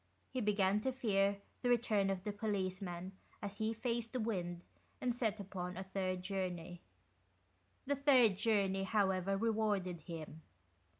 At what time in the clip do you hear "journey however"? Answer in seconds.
8.35-9.37